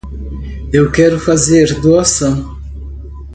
[0.73, 2.57] Eu quero fazer doação.